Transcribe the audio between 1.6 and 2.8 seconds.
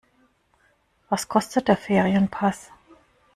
der Ferienpass?